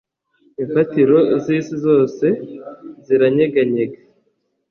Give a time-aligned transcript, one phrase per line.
[0.61, 2.25] Imfatiro z'isi zose
[3.05, 3.99] ziranyeganyega